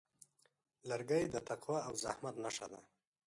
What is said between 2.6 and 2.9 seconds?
ده.